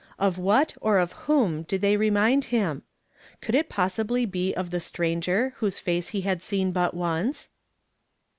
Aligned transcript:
Of 0.17 0.39
what 0.39 0.73
or 0.81 0.97
of 0.97 1.11
whom 1.11 1.63
tlid 1.63 1.81
they 1.81 1.95
remind 1.95 2.45
him? 2.45 2.81
C'onld 3.39 3.53
it 3.53 3.69
possihly 3.69 4.25
be 4.25 4.51
of 4.51 4.71
the 4.71 4.79
stranger 4.79 5.53
whose 5.57 5.77
face 5.77 6.07
he 6.09 6.23
iiad 6.23 6.41
seen 6.41 6.71
but 6.71 6.95
once 6.95 7.49